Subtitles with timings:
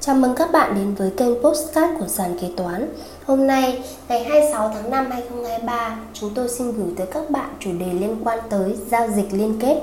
[0.00, 2.88] Chào mừng các bạn đến với kênh Postcard của Sàn Kế Toán
[3.26, 7.70] Hôm nay, ngày 26 tháng 5 2023, chúng tôi xin gửi tới các bạn chủ
[7.80, 9.80] đề liên quan tới giao dịch liên kết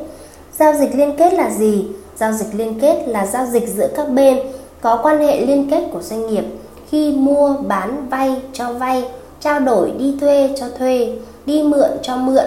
[0.58, 1.88] Giao dịch liên kết là gì?
[2.20, 4.40] Giao dịch liên kết là giao dịch giữa các bên
[4.82, 6.44] có quan hệ liên kết của doanh nghiệp
[6.90, 9.10] khi mua, bán, vay, cho vay,
[9.40, 12.46] trao đổi, đi thuê, cho thuê, đi mượn, cho mượn,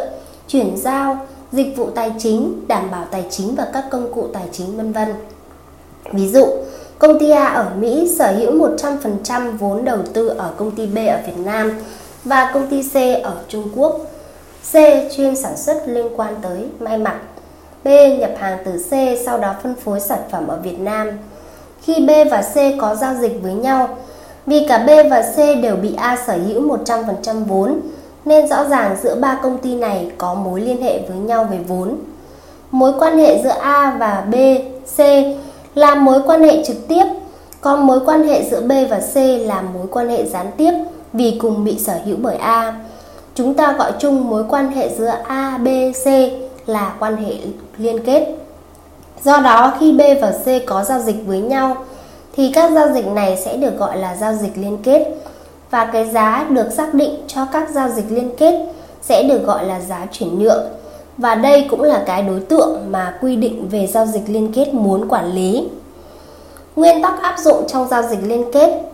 [0.49, 4.49] chuyển giao, dịch vụ tài chính, đảm bảo tài chính và các công cụ tài
[4.53, 5.09] chính vân vân.
[6.13, 6.47] Ví dụ,
[6.99, 10.97] công ty A ở Mỹ sở hữu 100% vốn đầu tư ở công ty B
[10.97, 11.73] ở Việt Nam
[12.25, 14.01] và công ty C ở Trung Quốc.
[14.73, 14.75] C
[15.17, 17.17] chuyên sản xuất liên quan tới may mặc.
[17.85, 21.11] B nhập hàng từ C sau đó phân phối sản phẩm ở Việt Nam.
[21.83, 23.89] Khi B và C có giao dịch với nhau,
[24.47, 27.81] vì cả B và C đều bị A sở hữu 100% vốn,
[28.25, 31.59] nên rõ ràng giữa ba công ty này có mối liên hệ với nhau về
[31.69, 31.97] vốn.
[32.71, 34.35] Mối quan hệ giữa A và B,
[34.97, 35.01] C
[35.79, 37.05] là mối quan hệ trực tiếp,
[37.61, 40.73] còn mối quan hệ giữa B và C là mối quan hệ gián tiếp
[41.13, 42.75] vì cùng bị sở hữu bởi A.
[43.35, 45.69] Chúng ta gọi chung mối quan hệ giữa A, B,
[46.05, 46.07] C
[46.67, 47.35] là quan hệ
[47.79, 48.27] liên kết.
[49.25, 51.77] Do đó khi B và C có giao dịch với nhau
[52.37, 55.07] thì các giao dịch này sẽ được gọi là giao dịch liên kết
[55.71, 58.67] và cái giá được xác định cho các giao dịch liên kết
[59.03, 60.65] sẽ được gọi là giá chuyển nhượng
[61.19, 64.75] và đây cũng là cái đối tượng mà quy định về giao dịch liên kết
[64.75, 65.69] muốn quản lý.
[66.77, 68.89] Nguyên tắc áp dụng trong giao dịch liên kết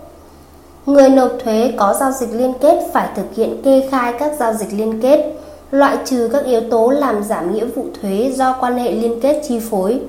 [0.87, 4.55] Người nộp thuế có giao dịch liên kết phải thực hiện kê khai các giao
[4.55, 5.35] dịch liên kết,
[5.71, 9.43] loại trừ các yếu tố làm giảm nghĩa vụ thuế do quan hệ liên kết
[9.49, 10.01] chi phối,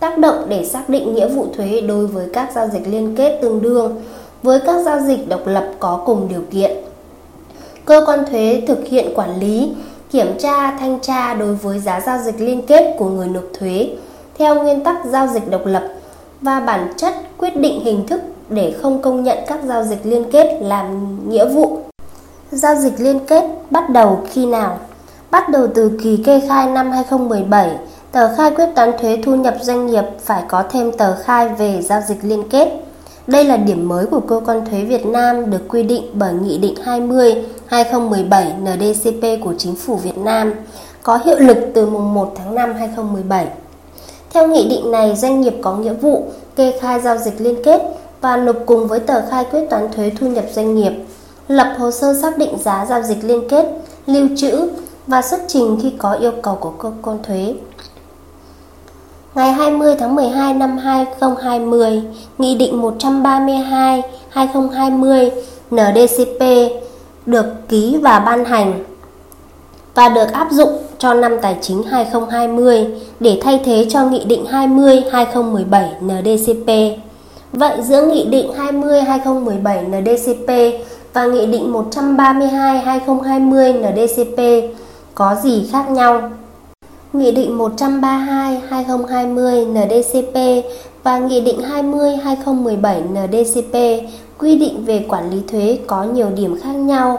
[0.00, 3.38] tác động để xác định nghĩa vụ thuế đối với các giao dịch liên kết
[3.42, 4.02] tương đương
[4.42, 6.70] với các giao dịch độc lập có cùng điều kiện.
[7.84, 9.70] Cơ quan thuế thực hiện quản lý,
[10.10, 13.90] kiểm tra, thanh tra đối với giá giao dịch liên kết của người nộp thuế
[14.38, 15.82] theo nguyên tắc giao dịch độc lập
[16.40, 20.24] và bản chất quyết định hình thức để không công nhận các giao dịch liên
[20.30, 21.78] kết làm nghĩa vụ.
[22.50, 24.78] Giao dịch liên kết bắt đầu khi nào?
[25.30, 27.78] Bắt đầu từ kỳ kê khai năm 2017,
[28.12, 31.82] tờ khai quyết toán thuế thu nhập doanh nghiệp phải có thêm tờ khai về
[31.82, 32.87] giao dịch liên kết.
[33.28, 36.58] Đây là điểm mới của cơ quan thuế Việt Nam được quy định bởi Nghị
[36.58, 40.54] định 20/2017 NDCP của Chính phủ Việt Nam,
[41.02, 43.48] có hiệu lực từ mùng 1 tháng 5 2017.
[44.32, 46.24] Theo nghị định này, doanh nghiệp có nghĩa vụ
[46.56, 47.82] kê khai giao dịch liên kết
[48.20, 50.92] và nộp cùng với tờ khai quyết toán thuế thu nhập doanh nghiệp,
[51.48, 53.66] lập hồ sơ xác định giá giao dịch liên kết,
[54.06, 54.68] lưu trữ
[55.06, 57.54] và xuất trình khi có yêu cầu của cơ quan thuế.
[59.38, 62.02] Ngày 20 tháng 12 năm 2020,
[62.38, 65.30] Nghị định 132/2020
[65.70, 66.42] NDCP
[67.26, 68.84] được ký và ban hành
[69.94, 72.86] và được áp dụng cho năm tài chính 2020
[73.20, 76.98] để thay thế cho Nghị định 20/2017 NDCP.
[77.52, 80.50] Vậy giữa Nghị định 20/2017 NDCP
[81.12, 84.40] và Nghị định 132/2020 NDCP
[85.14, 86.30] có gì khác nhau?
[87.12, 90.64] Nghị định 132/2020 NDCP
[91.02, 93.74] và Nghị định 20/2017 NDCP
[94.38, 97.18] quy định về quản lý thuế có nhiều điểm khác nhau.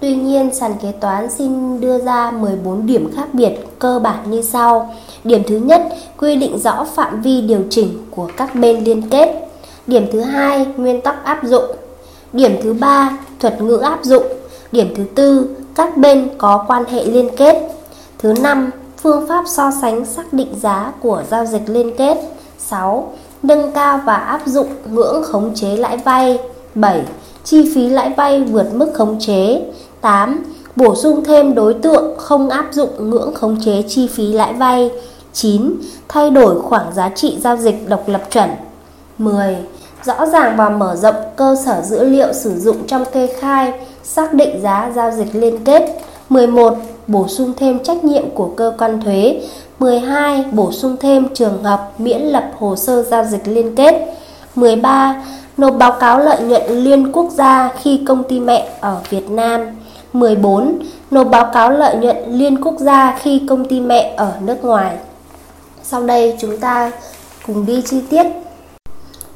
[0.00, 4.42] Tuy nhiên, sàn kế toán xin đưa ra 14 điểm khác biệt cơ bản như
[4.42, 4.94] sau.
[5.24, 5.82] Điểm thứ nhất,
[6.18, 9.48] quy định rõ phạm vi điều chỉnh của các bên liên kết.
[9.86, 11.64] Điểm thứ hai, nguyên tắc áp dụng.
[12.32, 14.24] Điểm thứ ba, thuật ngữ áp dụng.
[14.72, 17.68] Điểm thứ tư, các bên có quan hệ liên kết.
[18.18, 18.70] Thứ năm,
[19.02, 22.18] phương pháp so sánh xác định giá của giao dịch liên kết.
[22.58, 23.12] 6.
[23.42, 26.38] Nâng cao và áp dụng ngưỡng khống chế lãi vay.
[26.74, 27.02] 7.
[27.44, 29.62] Chi phí lãi vay vượt mức khống chế.
[30.00, 30.44] 8.
[30.76, 34.90] Bổ sung thêm đối tượng không áp dụng ngưỡng khống chế chi phí lãi vay.
[35.32, 35.74] 9.
[36.08, 38.50] Thay đổi khoảng giá trị giao dịch độc lập chuẩn.
[39.18, 39.56] 10.
[40.04, 44.34] Rõ ràng và mở rộng cơ sở dữ liệu sử dụng trong kê khai, xác
[44.34, 46.00] định giá giao dịch liên kết.
[46.28, 46.74] 11
[47.06, 49.40] bổ sung thêm trách nhiệm của cơ quan thuế.
[49.78, 50.44] 12.
[50.52, 54.14] Bổ sung thêm trường hợp miễn lập hồ sơ giao dịch liên kết.
[54.54, 55.24] 13.
[55.56, 59.60] Nộp báo cáo lợi nhuận liên quốc gia khi công ty mẹ ở Việt Nam.
[60.12, 60.78] 14.
[61.10, 64.96] Nộp báo cáo lợi nhuận liên quốc gia khi công ty mẹ ở nước ngoài.
[65.82, 66.90] Sau đây chúng ta
[67.46, 68.26] cùng đi chi tiết.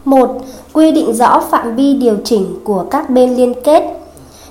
[0.04, 0.36] 1.
[0.72, 3.82] Quy định rõ phạm vi điều chỉnh của các bên liên kết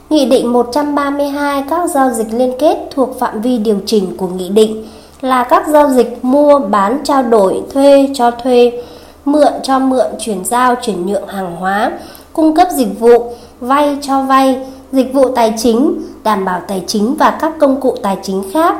[0.10, 4.50] Nghị định 132 các giao dịch liên kết thuộc phạm vi điều chỉnh của nghị
[4.50, 4.86] định
[5.22, 8.82] là các giao dịch mua, bán, trao đổi, thuê, cho thuê,
[9.26, 11.92] mượn, cho mượn, chuyển giao, chuyển nhượng hàng hóa,
[12.34, 14.60] cung cấp dịch vụ, vay, cho vay,
[14.92, 18.76] dịch vụ tài chính, đảm bảo tài chính và các công cụ tài chính khác,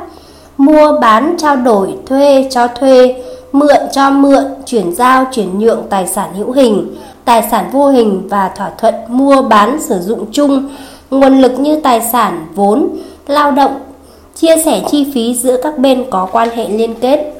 [0.56, 6.06] mua, bán, trao đổi, thuê, cho thuê, mượn, cho mượn, chuyển giao, chuyển nhượng tài
[6.06, 10.68] sản hữu hình, tài sản vô hình và thỏa thuận mua bán sử dụng chung,
[11.10, 12.88] nguồn lực như tài sản, vốn,
[13.26, 13.80] lao động,
[14.34, 17.32] chia sẻ chi phí giữa các bên có quan hệ liên kết.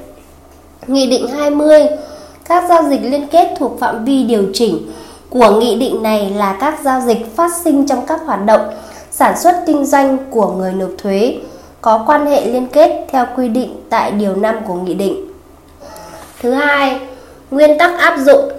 [0.87, 1.87] Nghị định 20
[2.49, 4.79] Các giao dịch liên kết thuộc phạm vi điều chỉnh
[5.31, 8.61] của nghị định này là các giao dịch phát sinh trong các hoạt động
[9.11, 11.39] sản xuất kinh doanh của người nộp thuế
[11.81, 15.27] có quan hệ liên kết theo quy định tại điều 5 của nghị định.
[16.43, 17.01] Thứ hai,
[17.51, 18.51] nguyên tắc áp dụng.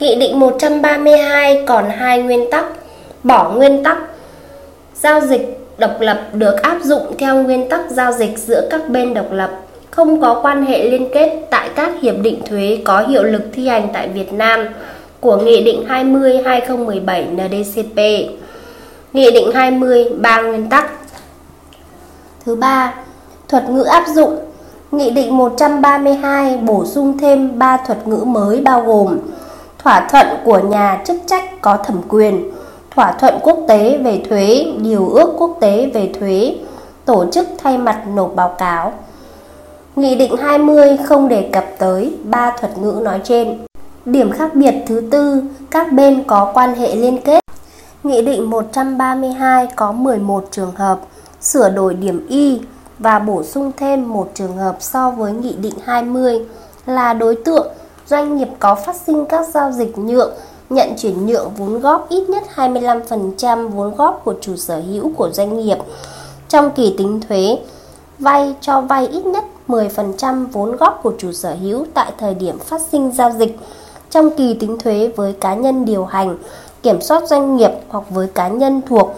[0.00, 2.64] Nghị định 132 còn hai nguyên tắc.
[3.22, 3.98] Bỏ nguyên tắc
[5.02, 9.14] giao dịch độc lập được áp dụng theo nguyên tắc giao dịch giữa các bên
[9.14, 9.50] độc lập,
[9.90, 13.68] không có quan hệ liên kết tại các hiệp định thuế có hiệu lực thi
[13.68, 14.66] hành tại Việt Nam
[15.20, 17.96] của Nghị định 20/2017 NDCP.
[19.12, 20.90] Nghị định 20 ba nguyên tắc.
[22.44, 22.94] Thứ ba,
[23.48, 24.38] thuật ngữ áp dụng.
[24.92, 29.18] Nghị định 132 bổ sung thêm 3 thuật ngữ mới bao gồm
[29.78, 32.50] thỏa thuận của nhà chức trách có thẩm quyền,
[32.96, 36.56] thỏa thuận quốc tế về thuế, điều ước quốc tế về thuế,
[37.04, 38.92] tổ chức thay mặt nộp báo cáo.
[39.96, 43.58] Nghị định 20 không đề cập tới ba thuật ngữ nói trên.
[44.04, 47.40] Điểm khác biệt thứ tư, các bên có quan hệ liên kết.
[48.02, 51.00] Nghị định 132 có 11 trường hợp,
[51.40, 52.60] sửa đổi điểm Y
[52.98, 56.40] và bổ sung thêm một trường hợp so với Nghị định 20
[56.86, 57.66] là đối tượng
[58.06, 60.34] doanh nghiệp có phát sinh các giao dịch nhượng,
[60.70, 65.30] nhận chuyển nhượng vốn góp ít nhất 25% vốn góp của chủ sở hữu của
[65.32, 65.78] doanh nghiệp
[66.48, 67.58] trong kỳ tính thuế,
[68.18, 72.58] vay cho vay ít nhất 10% vốn góp của chủ sở hữu tại thời điểm
[72.58, 73.58] phát sinh giao dịch
[74.10, 76.36] trong kỳ tính thuế với cá nhân điều hành,
[76.82, 79.14] kiểm soát doanh nghiệp hoặc với cá nhân thuộc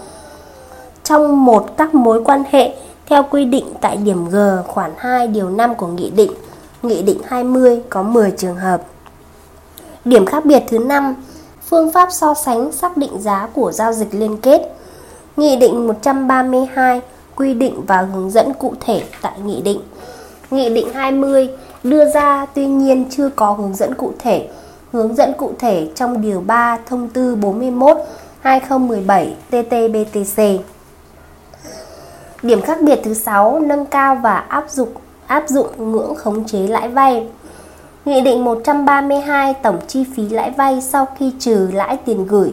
[1.04, 2.74] trong một các mối quan hệ
[3.06, 4.36] theo quy định tại điểm G
[4.66, 6.32] khoản 2 điều 5 của Nghị định.
[6.82, 8.82] Nghị định 20 có 10 trường hợp.
[10.04, 11.14] Điểm khác biệt thứ 5,
[11.68, 14.60] phương pháp so sánh xác định giá của giao dịch liên kết.
[15.36, 17.00] Nghị định 132
[17.36, 19.80] quy định và hướng dẫn cụ thể tại nghị định.
[20.50, 21.48] Nghị định 20
[21.84, 24.48] đưa ra tuy nhiên chưa có hướng dẫn cụ thể.
[24.92, 27.96] Hướng dẫn cụ thể trong điều 3 thông tư 41
[28.40, 30.42] 2017 TTBTC.
[32.42, 34.88] Điểm khác biệt thứ 6 nâng cao và áp dụng
[35.26, 37.26] áp dụng ngưỡng khống chế lãi vay.
[38.08, 42.52] Nghị định 132 tổng chi phí lãi vay sau khi trừ lãi tiền gửi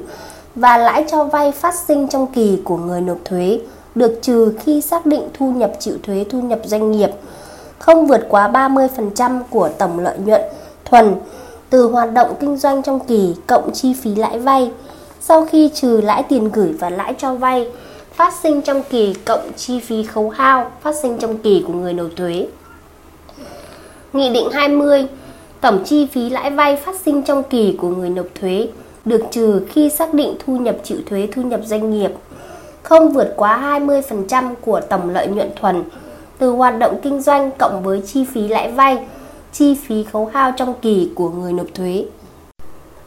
[0.56, 3.60] và lãi cho vay phát sinh trong kỳ của người nộp thuế
[3.96, 7.10] được trừ khi xác định thu nhập chịu thuế, thu nhập doanh nghiệp
[7.80, 10.42] không vượt quá 30% của tổng lợi nhuận
[10.86, 11.16] thuần
[11.70, 14.72] từ hoạt động kinh doanh trong kỳ cộng chi phí lãi vay
[15.20, 17.68] sau khi trừ lãi tiền gửi và lãi cho vay
[18.14, 21.94] phát sinh trong kỳ cộng chi phí khấu hao phát sinh trong kỳ của người
[21.94, 22.48] nộp thuế.
[24.14, 25.08] Nghị định 20
[25.62, 28.68] Tổng chi phí lãi vay phát sinh trong kỳ của người nộp thuế
[29.06, 32.12] được trừ khi xác định thu nhập chịu thuế thu nhập doanh nghiệp
[32.84, 35.84] không vượt quá 20% của tổng lợi nhuận thuần
[36.38, 38.98] từ hoạt động kinh doanh cộng với chi phí lãi vay,
[39.54, 42.06] chi phí khấu hao trong kỳ của người nộp thuế.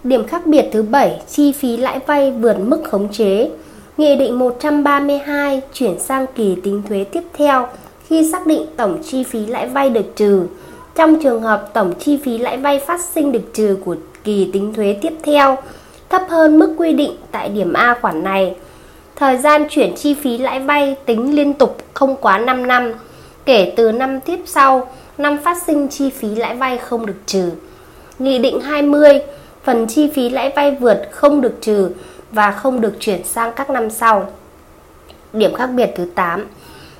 [0.04, 3.50] Điểm khác biệt thứ 7, chi phí lãi vay vượt mức khống chế.
[3.96, 7.68] Nghị định 132 chuyển sang kỳ tính thuế tiếp theo
[8.06, 10.46] khi xác định tổng chi phí lãi vay được trừ.
[10.98, 14.74] Trong trường hợp tổng chi phí lãi vay phát sinh được trừ của kỳ tính
[14.74, 15.58] thuế tiếp theo
[16.08, 18.56] thấp hơn mức quy định tại điểm A khoản này,
[19.16, 22.92] thời gian chuyển chi phí lãi vay tính liên tục không quá 5 năm,
[23.44, 27.50] kể từ năm tiếp sau, năm phát sinh chi phí lãi vay không được trừ.
[28.18, 29.20] Nghị định 20,
[29.64, 31.90] phần chi phí lãi vay vượt không được trừ
[32.30, 34.32] và không được chuyển sang các năm sau.
[35.32, 36.46] Điểm khác biệt thứ 8.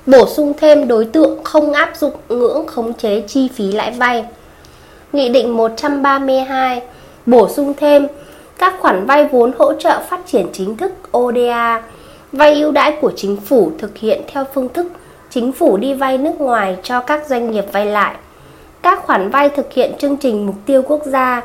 [0.05, 4.25] Bổ sung thêm đối tượng không áp dụng ngưỡng khống chế chi phí lãi vay.
[5.13, 6.81] Nghị định 132
[7.25, 8.07] bổ sung thêm
[8.57, 11.81] các khoản vay vốn hỗ trợ phát triển chính thức ODA,
[12.31, 14.87] vay ưu đãi của chính phủ thực hiện theo phương thức
[15.29, 18.15] chính phủ đi vay nước ngoài cho các doanh nghiệp vay lại.
[18.81, 21.41] Các khoản vay thực hiện chương trình mục tiêu quốc gia,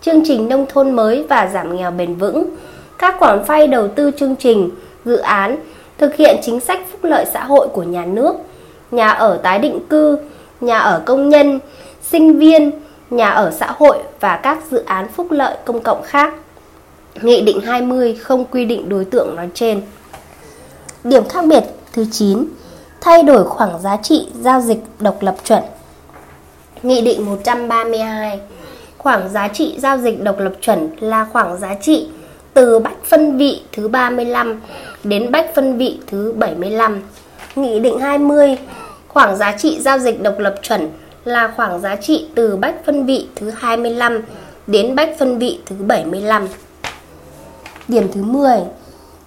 [0.00, 2.46] chương trình nông thôn mới và giảm nghèo bền vững,
[2.98, 4.70] các khoản vay đầu tư chương trình,
[5.04, 5.56] dự án,
[5.98, 8.34] thực hiện chính sách phúc lợi xã hội của nhà nước,
[8.90, 10.18] nhà ở tái định cư,
[10.60, 11.60] nhà ở công nhân,
[12.02, 12.70] sinh viên,
[13.10, 16.34] nhà ở xã hội và các dự án phúc lợi công cộng khác.
[17.22, 19.82] Nghị định 20 không quy định đối tượng nói trên.
[21.04, 22.44] Điểm khác biệt thứ 9
[23.00, 25.62] thay đổi khoảng giá trị giao dịch độc lập chuẩn.
[26.82, 28.40] Nghị định 132
[28.98, 32.08] Khoảng giá trị giao dịch độc lập chuẩn là khoảng giá trị
[32.54, 34.60] từ bách phân vị thứ 35
[35.04, 37.02] đến bách phân vị thứ 75.
[37.56, 38.58] Nghị định 20
[39.08, 40.90] Khoảng giá trị giao dịch độc lập chuẩn
[41.24, 44.22] là khoảng giá trị từ bách phân vị thứ 25
[44.66, 46.48] đến bách phân vị thứ 75.
[47.88, 48.58] Điểm thứ 10.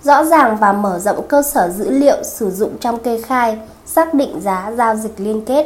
[0.03, 4.13] Rõ ràng và mở rộng cơ sở dữ liệu sử dụng trong kê khai, xác
[4.13, 5.65] định giá giao dịch liên kết.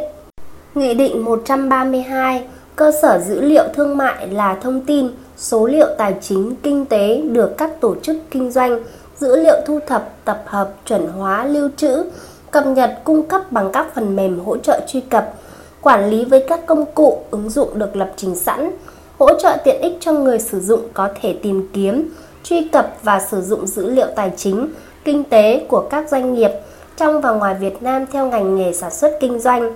[0.75, 2.44] Nghị định 132
[2.75, 7.21] cơ sở dữ liệu thương mại là thông tin, số liệu tài chính, kinh tế
[7.21, 8.79] được các tổ chức kinh doanh,
[9.17, 12.03] dữ liệu thu thập, tập hợp, chuẩn hóa, lưu trữ,
[12.51, 15.33] cập nhật cung cấp bằng các phần mềm hỗ trợ truy cập,
[15.81, 18.71] quản lý với các công cụ, ứng dụng được lập trình sẵn,
[19.19, 22.09] hỗ trợ tiện ích cho người sử dụng có thể tìm kiếm,
[22.43, 24.67] truy cập và sử dụng dữ liệu tài chính,
[25.03, 26.51] kinh tế của các doanh nghiệp
[26.97, 29.73] trong và ngoài Việt Nam theo ngành nghề sản xuất kinh doanh,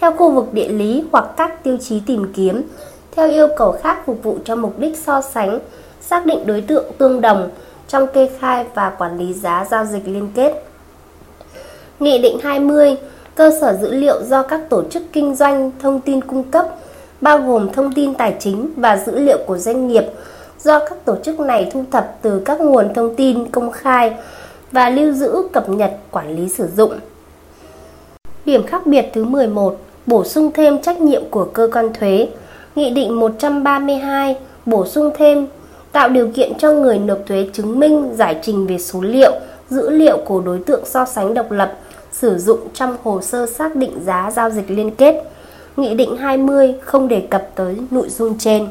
[0.00, 2.62] theo khu vực địa lý hoặc các tiêu chí tìm kiếm,
[3.12, 5.58] theo yêu cầu khác phục vụ cho mục đích so sánh,
[6.00, 7.50] xác định đối tượng tương đồng
[7.88, 10.64] trong kê khai và quản lý giá giao dịch liên kết.
[12.00, 12.96] Nghị định 20,
[13.34, 16.66] cơ sở dữ liệu do các tổ chức kinh doanh thông tin cung cấp,
[17.20, 20.04] bao gồm thông tin tài chính và dữ liệu của doanh nghiệp
[20.58, 24.14] do các tổ chức này thu thập từ các nguồn thông tin công khai
[24.72, 26.92] và lưu giữ cập nhật quản lý sử dụng.
[28.44, 32.28] Điểm khác biệt thứ 11, bổ sung thêm trách nhiệm của cơ quan thuế.
[32.74, 35.46] Nghị định 132 bổ sung thêm
[35.92, 39.32] tạo điều kiện cho người nộp thuế chứng minh giải trình về số liệu,
[39.70, 41.72] dữ liệu của đối tượng so sánh độc lập
[42.12, 45.22] sử dụng trong hồ sơ xác định giá giao dịch liên kết.
[45.76, 48.68] Nghị định 20 không đề cập tới nội dung trên.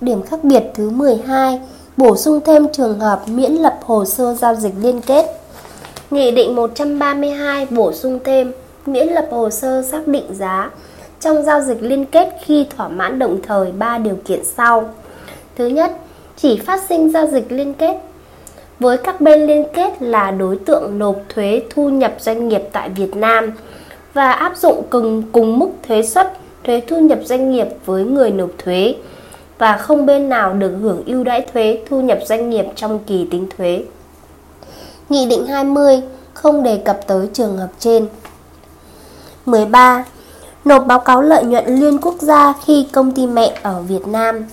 [0.00, 1.60] Điểm khác biệt thứ 12,
[1.96, 5.26] bổ sung thêm trường hợp miễn lập hồ sơ giao dịch liên kết.
[6.10, 8.52] Nghị định 132 bổ sung thêm
[8.86, 10.70] miễn lập hồ sơ xác định giá
[11.20, 14.90] trong giao dịch liên kết khi thỏa mãn đồng thời 3 điều kiện sau.
[15.56, 15.92] Thứ nhất,
[16.36, 17.96] chỉ phát sinh giao dịch liên kết
[18.80, 22.88] với các bên liên kết là đối tượng nộp thuế thu nhập doanh nghiệp tại
[22.88, 23.52] Việt Nam
[24.14, 26.32] và áp dụng cùng cùng mức thuế suất
[26.64, 28.94] thuế thu nhập doanh nghiệp với người nộp thuế
[29.58, 33.28] và không bên nào được hưởng ưu đãi thuế thu nhập doanh nghiệp trong kỳ
[33.30, 33.84] tính thuế.
[35.08, 36.02] Nghị định 20
[36.34, 38.06] không đề cập tới trường hợp trên.
[39.46, 40.04] 13.
[40.64, 44.44] Nộp báo cáo lợi nhuận liên quốc gia khi công ty mẹ ở Việt Nam.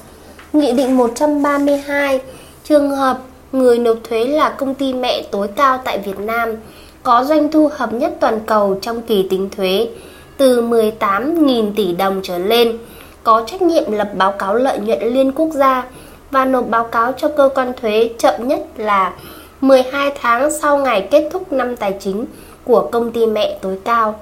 [0.53, 2.21] Nghị định 132
[2.63, 3.19] trường hợp
[3.51, 6.55] người nộp thuế là công ty mẹ tối cao tại Việt Nam,
[7.03, 9.89] có doanh thu hợp nhất toàn cầu trong kỳ tính thuế
[10.37, 12.77] từ 18.000 tỷ đồng trở lên,
[13.23, 15.85] có trách nhiệm lập báo cáo lợi nhuận liên quốc gia
[16.31, 19.13] và nộp báo cáo cho cơ quan thuế chậm nhất là
[19.61, 22.25] 12 tháng sau ngày kết thúc năm tài chính
[22.63, 24.19] của công ty mẹ tối cao.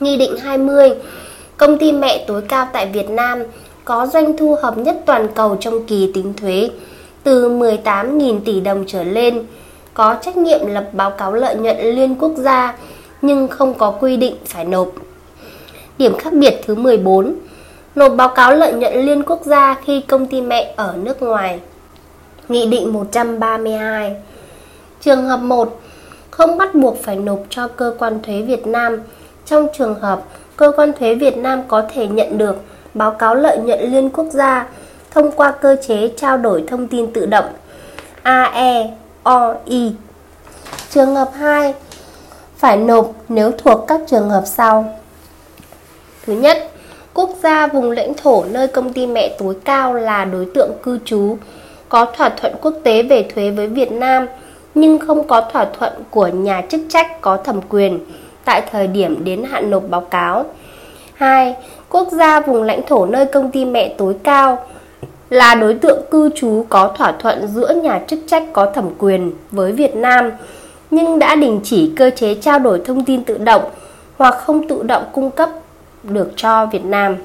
[0.00, 0.90] Nghị định 20,
[1.56, 3.42] công ty mẹ tối cao tại Việt Nam
[3.84, 6.70] có doanh thu hợp nhất toàn cầu trong kỳ tính thuế
[7.22, 9.46] từ 18.000 tỷ đồng trở lên,
[9.94, 12.74] có trách nhiệm lập báo cáo lợi nhuận liên quốc gia
[13.22, 14.88] nhưng không có quy định phải nộp.
[15.98, 17.34] Điểm khác biệt thứ 14
[17.94, 21.60] nộp báo cáo lợi nhuận liên quốc gia khi công ty mẹ ở nước ngoài.
[22.48, 24.16] Nghị định 132
[25.00, 25.80] Trường hợp 1
[26.30, 28.98] Không bắt buộc phải nộp cho cơ quan thuế Việt Nam
[29.48, 30.22] trong trường hợp
[30.56, 32.56] cơ quan thuế Việt Nam có thể nhận được
[32.94, 34.66] báo cáo lợi nhuận liên quốc gia
[35.10, 37.44] thông qua cơ chế trao đổi thông tin tự động
[38.22, 39.92] AEOI.
[40.90, 41.74] Trường hợp 2
[42.56, 44.98] phải nộp nếu thuộc các trường hợp sau.
[46.26, 46.70] Thứ nhất,
[47.14, 50.98] quốc gia vùng lãnh thổ nơi công ty mẹ tối cao là đối tượng cư
[51.04, 51.36] trú,
[51.88, 54.26] có thỏa thuận quốc tế về thuế với Việt Nam
[54.74, 57.98] nhưng không có thỏa thuận của nhà chức trách có thẩm quyền
[58.48, 60.44] tại thời điểm đến hạn nộp báo cáo.
[61.14, 61.56] 2.
[61.88, 64.66] Quốc gia vùng lãnh thổ nơi công ty mẹ tối cao
[65.30, 69.32] là đối tượng cư trú có thỏa thuận giữa nhà chức trách có thẩm quyền
[69.50, 70.30] với Việt Nam
[70.90, 73.62] nhưng đã đình chỉ cơ chế trao đổi thông tin tự động
[74.16, 75.50] hoặc không tự động cung cấp
[76.02, 77.16] được cho Việt Nam.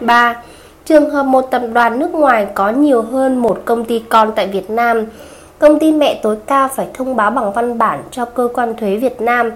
[0.00, 0.42] 3.
[0.84, 4.46] Trường hợp một tập đoàn nước ngoài có nhiều hơn một công ty con tại
[4.46, 5.04] Việt Nam,
[5.58, 8.96] công ty mẹ tối cao phải thông báo bằng văn bản cho cơ quan thuế
[8.96, 9.50] Việt Nam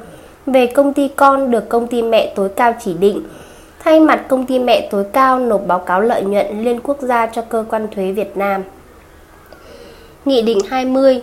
[0.46, 3.22] về công ty con được công ty mẹ tối cao chỉ định,
[3.84, 7.26] thay mặt công ty mẹ tối cao nộp báo cáo lợi nhuận liên quốc gia
[7.26, 8.62] cho cơ quan thuế Việt Nam.
[10.24, 11.22] Nghị định 20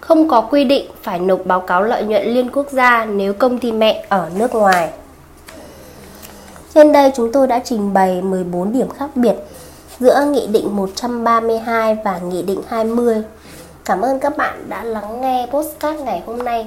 [0.00, 3.58] không có quy định phải nộp báo cáo lợi nhuận liên quốc gia nếu công
[3.58, 4.90] ty mẹ ở nước ngoài.
[6.74, 9.34] Trên đây chúng tôi đã trình bày 14 điểm khác biệt
[9.98, 13.22] giữa Nghị định 132 và Nghị định 20.
[13.84, 16.66] Cảm ơn các bạn đã lắng nghe postcard ngày hôm nay.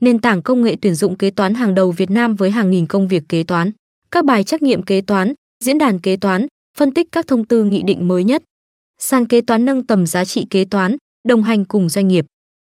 [0.00, 2.86] nền tảng công nghệ tuyển dụng kế toán hàng đầu Việt Nam với hàng nghìn
[2.86, 3.70] công việc kế toán.
[4.10, 6.46] Các bài trắc nghiệm kế toán, diễn đàn kế toán,
[6.78, 8.42] phân tích các thông tư nghị định mới nhất.
[8.98, 10.96] Sàn kế toán nâng tầm giá trị kế toán,
[11.28, 12.26] đồng hành cùng doanh nghiệp.